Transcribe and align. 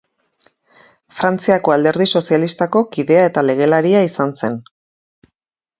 Frantziako 1.19 1.75
Alderdi 1.75 2.07
Sozialistako 2.21 2.83
kidea 2.97 3.29
eta 3.33 3.47
legelaria 3.51 4.05
izan 4.11 4.37
zen. 4.43 4.63